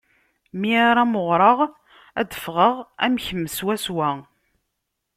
[0.59, 1.59] Mi ara mɣareɣ,
[2.19, 4.09] ad d-ffɣeɣ am kemm swaswa.